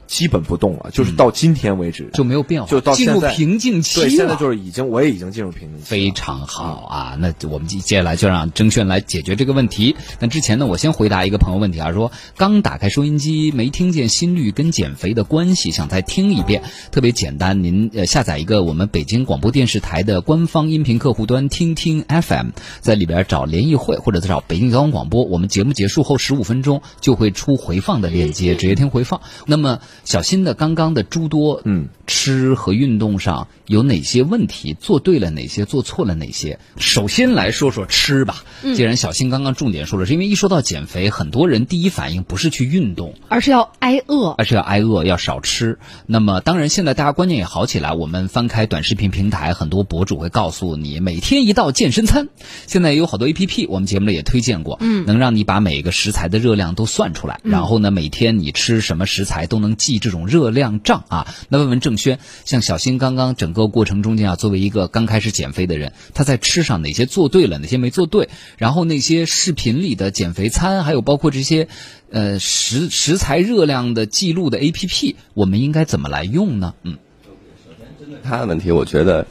[0.08, 4.06] 基本不动了，就是到今天为止就没有变化，就到进入瓶颈期了。
[4.06, 7.16] 对，现在就是已经我也已经进入瓶颈期了，非常好啊！
[7.20, 9.94] 那我们接接下来就让郑轩来解决这个问题。
[10.18, 16.62] 那之前呢，我先回答一个朋友问题啊，说刚打开收音机没听见心率跟减肥的关系，想再听一遍。
[16.90, 22.48] 特别简单，您呃下载一个我们北京广播电视台的官方音频客户端，听听 FM，
[22.80, 25.24] 在里边找联谊会或者找北京交通广播。
[25.24, 29.20] 我们节目结束后十五分钟就会出回放的链接，直接听回放。
[29.44, 34.72] 那么小新的刚刚的诸多嗯吃和运动上有哪些问题？
[34.72, 35.66] 做对了哪些？
[35.66, 36.58] 做错了哪些？
[36.78, 38.42] 首先来说说吃吧。
[38.74, 44.30] 既然小新刚刚重点说了，是因为一说到减肥，很多人第一反应不是去运动，而是要挨饿。
[44.38, 45.78] 而是要挨饿，要少吃。
[46.06, 52.30] 那么，当然现在大家观念也好起来，我们翻开短视频平台，很多博主会告诉你每天一道健身餐。
[52.66, 61.26] 现在也有好多 A P P，我们节目里也推荐过，嗯，能让你把每个食材的热量都算出来，然后呢，每天你吃什么食材都能记这种热量账啊。
[61.48, 71.68] 那问问郑轩，像小新刚刚整个过程中间啊，作为一个刚开始减肥的人，他在吃上哪些做对了，哪些没做对，然后那些视频里的减肥餐，还有包括这些。
[72.10, 76.72] 呃，食食材热量的记录的 A P P，我们应该怎么来用呢？
[76.82, 76.96] 嗯，
[78.22, 79.26] 他的问题，我觉得，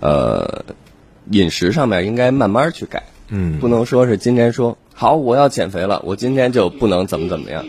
[0.00, 0.62] 呃，
[1.30, 7.64] 饮食上面应该慢慢去改，嗯不能说是今天说好我要减肥了，我今天就不能怎么怎么样。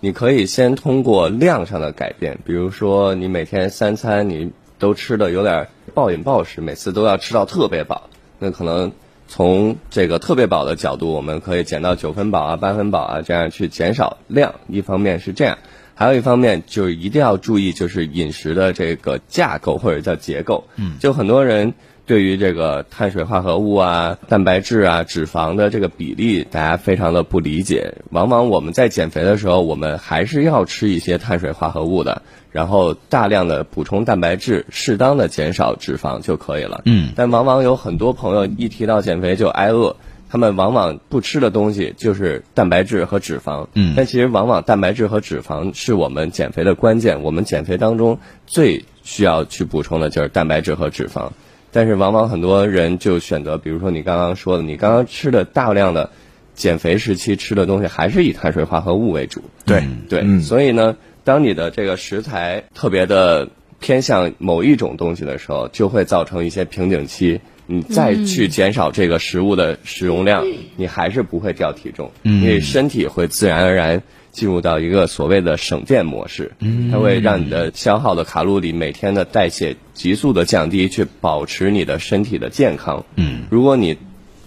[0.00, 8.08] 你可以先通过量上的改变，比如说你每天三餐你都吃的有点暴饮暴食，每次都要吃到特别饱，
[8.38, 8.92] 那可能
[9.28, 14.54] 从这个特别饱的角度，我们可以减到九分饱啊、八分饱啊，这样去减少量。
[14.68, 15.58] 一方面是这样，
[15.94, 20.64] 还有一方面就是一定要注意，就是饮食的这个架构或者叫结构。
[20.76, 21.74] 嗯，就很多人
[22.10, 27.94] 对于这个碳水化合物啊、蛋白质啊、脂肪的这个比例，大家非常的不理解。
[28.10, 36.82] 往往我们在减肥的时候，我们还是要吃一些碳水化合物的，然后大量的补充蛋白质，适当的减少脂肪就可以了。
[36.84, 39.94] 嗯，但往往有很多朋友一提到减肥就挨饿。
[40.28, 47.22] 他们往往不吃的东西就是蛋白质和脂肪，嗯但其实往往蛋白质和脂肪是我们减肥的关键。
[47.22, 48.18] 我们减肥当中
[48.48, 51.30] 最需要去补充的就是蛋白质和脂肪，
[51.72, 56.10] 但是往往很多人就选择，比如说你刚刚说的，你刚刚吃的大量的
[56.54, 60.40] 减肥时期吃的东西还是以碳水化合物为主，对对，嗯。
[60.40, 67.40] 所以呢，当你的这个食材特别的偏向某一种东西的时候，就会造成一些瓶颈期。
[67.72, 76.52] 你再去减少这个食物的使用量，你还是不会掉体重，因为身体会自然而然进入到一个所谓的省电模式，
[76.90, 83.04] 它会让你的消耗的卡路里每天的代谢急速的降低，去保持你的身体的健康。
[83.16, 83.96] 嗯，如果你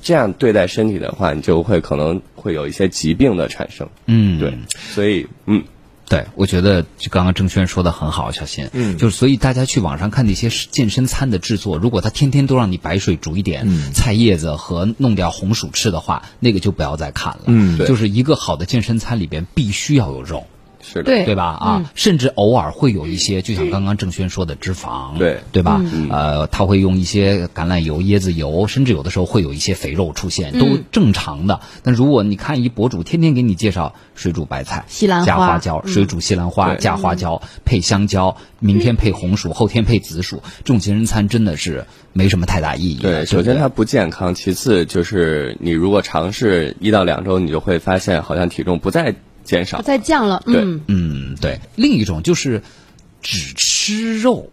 [0.01, 3.89] 这样对待身体的话，你就会可能会有一些疾病的产生。
[4.05, 5.63] 嗯，对，所以嗯。
[6.09, 17.43] 对，我觉得就刚刚郑轩说的很好，小新，嗯就是所以大家去网上看那些健身餐的制作，如果他天天都让你白水煮一点菜叶子和弄点红薯吃的话，那个就不要再看了。
[17.47, 20.45] 嗯对就是一个好的健身餐里边必须要有肉。
[20.83, 21.45] 是的，对对吧？
[21.45, 25.39] 啊，甚至偶尔会有一些，就像刚刚郑轩说的脂肪，对。
[25.51, 25.81] 对吧？
[26.09, 31.61] 呃，他会用一些橄榄油、椰子油，甚至有的时候会有一些肥肉出现，都正常的。
[31.83, 43.09] 但如果你看一博主天天给你介绍水煮白菜、西兰花加花椒，水煮西兰花加花椒配香蕉，明天配红薯，后天配紫薯，这种健身餐真的是没什么太大意义的。
[43.09, 49.13] 对，不首先它不健康，其次就是你如果尝试一到两周，你就会发现好像体重不再
[49.43, 49.82] 减少。
[49.82, 51.60] 再降了，对嗯，嗯，对。
[51.75, 52.63] 另一种就是
[53.21, 54.49] 只吃肉，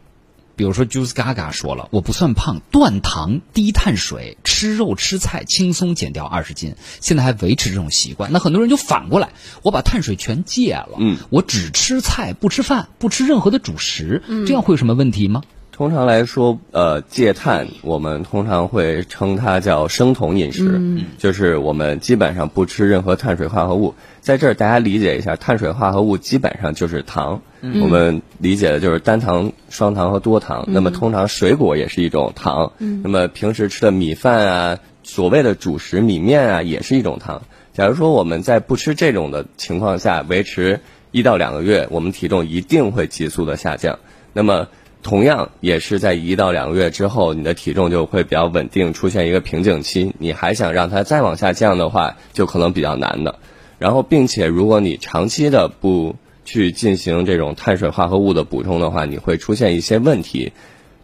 [0.56, 8.30] 比如说 Juice Gaga 说了，我不算胖，断糖、低碳水，吃肉吃菜，轻松减掉二十斤，现在还维持这种习惯。
[8.32, 9.30] 那很多人就反过来，
[9.62, 15.42] 我把碳水全戒了，嗯，我只吃菜，不吃饭，不吃任何的主食，这样会有什么问题吗？
[15.72, 23.94] 通常来说，呃，戒碳我们通常会称它叫生酮饮食，就是我们基本上不吃任何碳水化合物。
[24.20, 30.66] 在这儿大家理解一下，碳水化合物基本上就是糖，我们理解的就是单糖、双糖和多糖。
[30.68, 37.42] 那么通常水果也是一种糖，那么平时吃的米饭啊，所谓的主食米面啊，也是一种糖。
[37.72, 40.80] 假如说我们在不吃这种的情况下维持
[41.12, 43.98] 一到两个月，我们体重一定会急速的下降。
[44.34, 44.68] 那么
[45.02, 50.14] 同样也是在一到两个月之后，你的体重就会比较稳定，出现一个瓶颈期。
[50.18, 53.38] 你还想让它再往下降的话，就可能比较难的。
[53.80, 56.14] 然后，并且如果你长期的不
[56.44, 60.52] 去进行这种碳水化合物的补充的话，你会出现一些问题。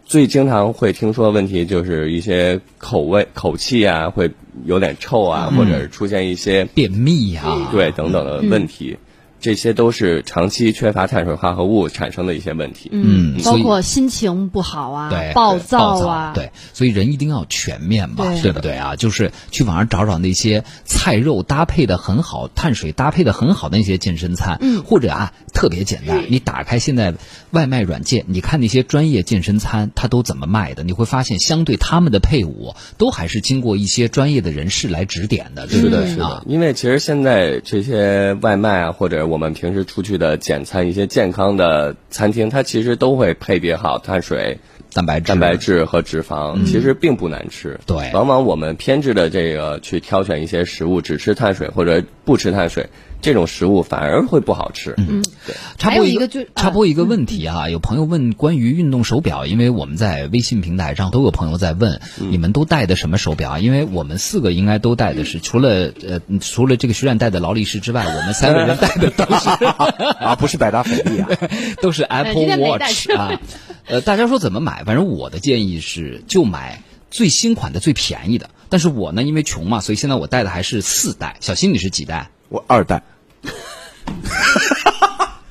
[0.05, 4.31] 最经常会听说的问题就是一些口味、口气啊，会
[4.63, 8.95] 有点臭啊，或者是出现一些便秘呀、对等等的问题。
[9.39, 12.89] 这些都是长期缺乏碳水化合物产生的一些问题。
[12.91, 18.95] 嗯包括心情不好啊，对，暴躁躁啊，对，所以人一定要全面嘛，对对不对啊？
[18.95, 27.13] 就是去网上找找那些菜肉搭配的很好、碳水搭配的很好的那些健身餐，嗯或者啊特别简单，你打开现在
[27.51, 30.83] 外卖软件，你看那些专业健身餐，它都怎么卖的？
[30.83, 36.07] 你会发现，相对他们的配伍都还是经过一些专业的人士来指点的，对不对？
[36.07, 44.59] 是的啊，，因为其实现在这些外卖啊，或者我们平时出去的简餐，一些健康的餐厅，它其实都会配比好碳水、
[44.93, 47.79] 蛋白质，蛋白质和脂肪，其实并不难吃。
[47.85, 48.11] 对。
[48.13, 52.89] 往往我们偏执的这个去挑选一些食物，只吃碳水或者不吃碳水，
[53.21, 54.93] 这种食物反而会不好吃。
[54.97, 55.55] 嗯，对。
[55.77, 63.59] 插播一还有一个就插播一个问题哈、有朋友问关于运动手表，因为我们在微信平台上都有朋友在问，你们都戴的什么手表啊？
[63.59, 69.65] 因为我们四个应该都戴的是，除了呃除了这个徐冉戴的劳力士之外， 我们三个人戴的都是
[70.23, 71.29] 啊，不是百达翡丽啊，
[71.81, 73.39] 都是 Apple Watch 啊。
[73.85, 74.83] 呃，大家说怎么买？
[74.83, 78.49] 反正我的建议是就买最新款的最便宜的。
[78.69, 81.37] 但是我呢，因为穷嘛，所以现在我戴的还是四代。
[81.39, 82.29] 小新你是几代？
[82.49, 83.01] 我二代。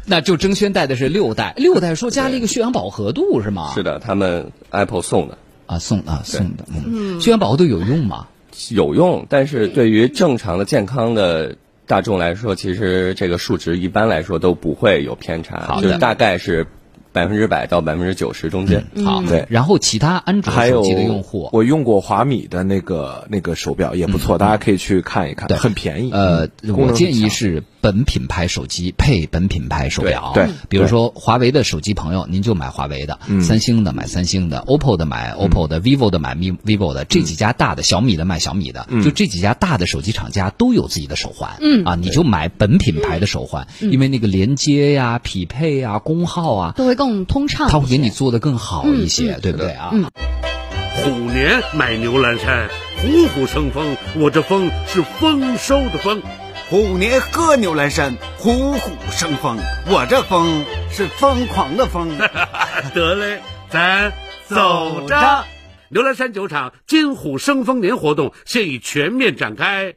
[0.09, 3.73] 那就争轩带的是六代，六代说加了一个血氧饱和度是吗？
[3.75, 5.37] 是的，他们 Apple 送的
[5.67, 8.29] 啊，送啊送的，嗯，血氧饱和度有用吗？
[8.71, 16.69] 有用，但是对于正常的健康的大众来说，其实这个数值一般来说都不会有偏差，好就是大概是
[17.17, 18.85] 百分之百到百分之九十中间。
[19.03, 19.47] 好，对。
[19.49, 25.57] 然后其他安卓还有手机的用户，我用过华米的那个那个手表也不错，大家可以去看一看，对。
[25.57, 26.11] 很便宜。
[26.13, 26.47] 呃，
[26.77, 30.33] 我建议是本品牌手机配本品牌手表。
[30.35, 37.05] 对对比如说华为的手机朋友，您就买华为的；三星的买三星的；OPPO 的买 OPPO 的；vivo 的买 vivo 的。
[37.05, 41.59] 这几家大的，小米的买小米的，就这几家大的手机厂家都有自己的手环。
[41.61, 47.69] 嗯啊，你就买本品牌的手环，因为那个连接呀、匹配呀、功耗啊，都会更通畅。
[47.71, 49.93] 它会给你做的更好一些，对不对啊？
[50.97, 52.69] 虎年买牛栏山，
[52.99, 53.97] 虎虎生风。
[54.17, 56.21] 我这风是丰收的丰。
[56.69, 59.57] 虎年喝牛栏山，虎虎生风。
[59.87, 62.19] 我这风是疯狂的疯。
[62.93, 63.41] 得嘞，
[63.71, 64.13] 咱
[64.49, 65.45] 走着。
[65.91, 69.95] 牛栏山酒厂金虎生风年活动现已全面展开。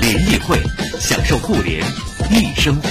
[0.00, 0.58] 联谊会，
[0.98, 1.80] 享受互联
[2.32, 2.88] 易生活。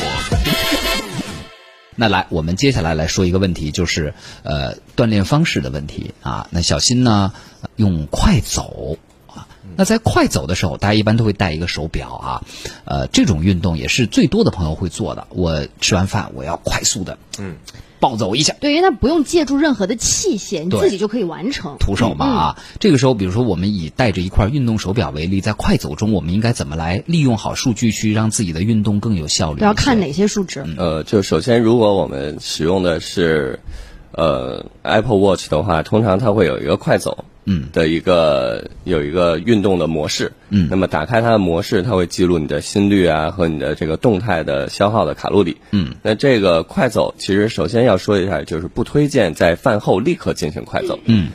[1.98, 4.14] 那来，我们接下来来说一个问题，就是
[4.44, 6.48] 呃锻炼方式的问题啊。
[6.52, 9.07] 那小新呢呃用快走啊，
[9.78, 12.44] 那在快走的时候，大家一般都会带一个手表啊。
[12.84, 15.28] 呃，这种运动也是最多的朋友会做的。
[15.30, 17.56] 我吃完饭，我要快速的嗯
[18.00, 18.56] 暴走一下。
[18.60, 21.78] 对，因为它不用借助任何的器械，你自己就可以完成。
[21.80, 29.62] 徒手嘛啊，这个时候，比如说我们以带着一块运动手表为例，在快走中，我们应该怎么来利用好数据，去让自己的运动更有效率？
[29.62, 30.66] 要看哪些数值。
[30.78, 33.60] 呃，就首先，如果我们使用的是
[34.12, 37.70] 呃 Apple Watch 的话，通常它会有一个快走，嗯。
[37.74, 40.68] 的一个有一个运动的模式，嗯。
[40.70, 51.30] 那么打开它的模式，它会记录你的心率啊和你的这个动态的消耗的卡路里，嗯，那这个快走其实首先要说一下，就是不推荐在饭后立刻进行快走，嗯。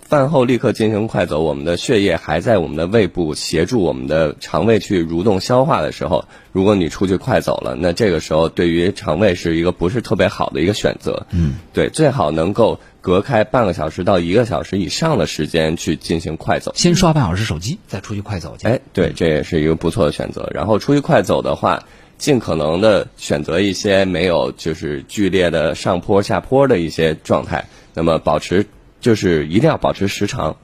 [0.00, 11.26] 饭后立刻进行快走，我们的血液还在我们的胃部协助我们的肠胃去蠕动消化的时候，如果你出去快走了，那这个时候对于肠胃是一个不是特别好的一个选择。
[11.30, 16.72] 嗯，对，最好能够隔开半个小时到一个小时以上的时间去进行快走。
[16.74, 18.68] 先刷半小时手机，再出去快走去。
[18.68, 20.50] 哎，对，这也是一个不错的选择。
[20.54, 21.82] 然后出去快走的话，
[22.18, 28.64] 尽可能的选择一些没有就是剧烈的上坡下坡的一些状态，那么保持
[29.02, 30.56] 就是一定要保持时长。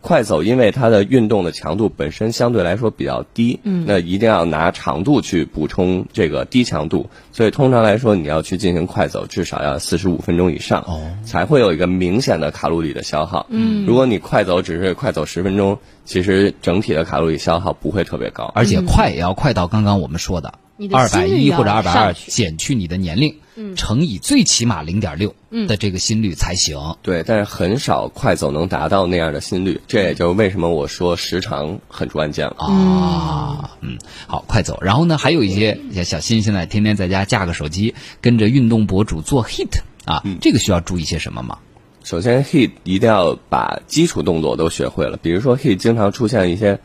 [0.00, 7.08] 快走，因为它的运动的强度本身相对来说比较低，嗯，那一定要拿长度去补充这个低强度。
[7.30, 13.46] 所以通常来说，你要去进行快走，至少要四十五分钟以上，哦，才会有一个明显的卡路里的消耗。
[13.50, 20.54] 嗯，如果你快走只是快走十分钟，其实整体的卡路里消耗不会特别高，而且快也要快到刚刚我们说的
[20.92, 23.36] 二百一或者二百二，减去你的年龄。
[23.76, 25.34] 乘以最起码零点六
[25.68, 26.96] 的这个心率才行。
[27.02, 33.76] 对，但是很少快走能达到那样的心率，这也就是为什么我说时长很关键了啊。
[33.82, 34.78] 嗯，好，快走。
[34.80, 41.58] 然后呢，还有一些像小新现在天天在家架个手机，跟着运动博主做 hit 啊，这个需要注意些什么吗？
[42.04, 46.80] 首先，hit 一定要把基础动作都学会了，比如说 hit 经常出现一些。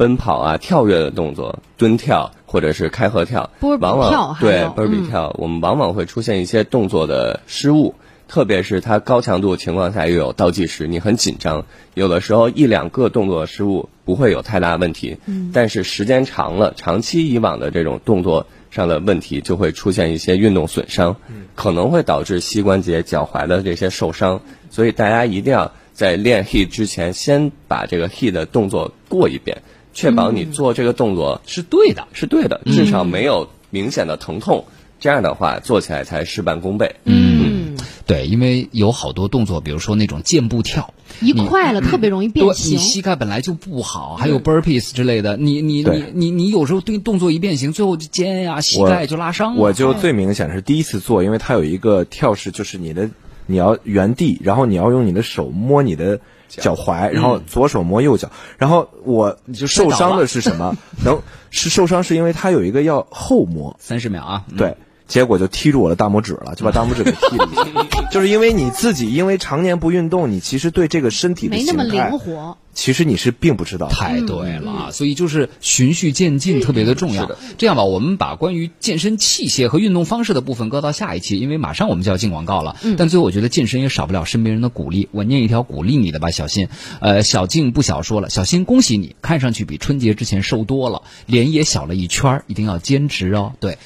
[0.00, 7.94] 奔跑啊，跳跃的动作，蹲跳或者是开合跳，往往对波比跳，我们往往会出现一些动作的失误，
[8.26, 15.18] 特别是它高强度情况下又有倒计时，你很紧张，有的时候一两个动作失误不会有太大问题，
[15.52, 21.16] 但是时间长了，长期以往的这种动作上的问题就会出现一些运动损伤，
[21.54, 24.40] 可能会导致膝关节、脚踝的这些受伤，
[24.70, 29.60] 所以大家一定要在练 h e a t 之前，先把这个 h e a t 的动作过一遍。
[29.92, 34.64] 确保你做这个动作是对的，是对的，至少没有明显的疼痛，
[35.00, 36.94] 这样的话做起来才事半功倍。
[37.04, 37.76] 嗯，
[38.06, 42.72] 对，因为有好多动作，比如说那种箭步跳，一快了特别容易变形。
[42.72, 49.60] 你膝盖本来就不好，还有 burpees 之类的，你你你你你有时候对动作一变形，最后肩呀膝盖就拉伤了。
[49.60, 53.10] 我就最明显是第一次做，因为它有一个跳式，就是你的
[53.46, 56.20] 你要原地，然后你要用你的手摸你的。
[56.58, 60.76] 脚踝，然后左手摸右脚，然后我就受伤的是什么？
[61.04, 61.20] 能
[61.50, 64.44] 是受伤是因为他有一个要后摸三十秒啊？
[64.56, 64.76] 对。
[65.06, 67.48] 结果就踢住我的大拇指了，就把大拇指给踢了。
[68.12, 72.56] 就是因为你自己因为常年不运动，你其实对这个身体的没那么灵活。
[72.72, 73.88] 其实你是并不知道。
[73.88, 77.30] 太对了，所以就是循序渐进特别的重要。
[77.58, 82.76] 这样吧，我们把关于健身器械和运动方式的部分搁到下一期，因为马上我们就要进广告了。
[82.96, 85.08] 但最后我觉得健身也少不了身边人的鼓励。
[85.10, 86.68] 我念一条鼓励你的吧，小新。
[87.00, 93.52] 呃，小静不小说了，小新恭喜你，看上去比春节之前瘦多了，脸也小了一圈一定要坚持哦。
[93.60, 93.78] 对。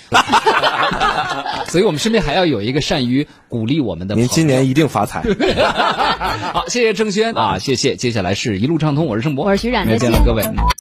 [1.68, 4.14] 所以我们身边还要有一个善于鼓励我们的。
[4.14, 5.22] 您今年一定发财。
[6.52, 7.96] 好，谢谢郑轩啊，谢谢。
[7.96, 10.42] 接下来是一路畅通，我是盛博，我是徐冉，再见了各位。